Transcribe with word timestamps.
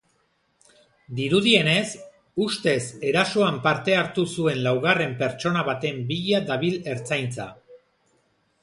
Dirudienez, 1.17 1.91
ustez 2.47 2.83
erasoan 3.11 3.61
parte 3.67 3.99
hartu 3.99 4.27
zuen 4.39 4.63
laugarren 4.69 5.15
pertsona 5.23 5.67
baten 5.71 6.03
bila 6.13 6.43
dabil 6.53 6.83
ertzaintza. 6.97 7.49